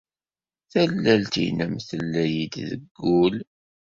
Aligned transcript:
Tallalt-nnem 0.71 1.73
tella-iyi-d 1.87 2.55
deg 2.79 2.83
wul. 3.03 3.35